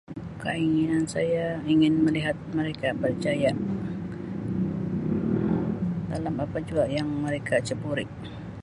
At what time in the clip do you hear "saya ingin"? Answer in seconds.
1.15-1.93